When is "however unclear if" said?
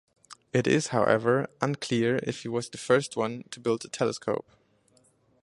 0.87-2.41